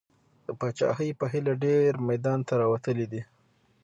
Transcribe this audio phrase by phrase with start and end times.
[0.45, 3.21] د پاچاهۍ په هیله ډېر میدان ته راوتلي دي.